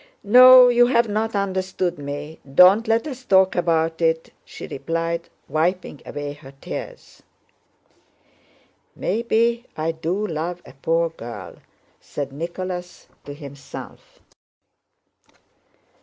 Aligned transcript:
"No, 0.23 0.67
you 0.67 0.87
have 0.87 1.07
not 1.07 1.35
understood 1.35 1.99
me, 1.99 2.39
don't 2.55 2.87
let 2.87 3.05
us 3.05 3.23
talk 3.23 3.55
about 3.55 4.01
it," 4.01 4.33
she 4.43 4.65
replied, 4.65 5.29
wiping 5.47 6.01
away 6.07 6.33
her 6.33 6.53
tears. 6.59 7.21
"Maybe 8.95 9.67
I 9.77 9.91
do 9.91 10.25
love 10.25 10.59
a 10.65 10.73
poor 10.73 11.09
girl," 11.11 11.57
said 11.99 12.33
Nicholas 12.33 13.09
to 13.25 13.35
himself. 13.35 14.19